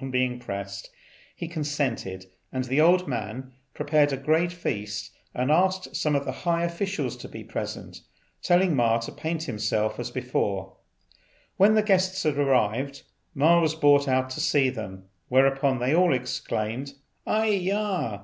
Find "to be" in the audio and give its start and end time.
7.18-7.44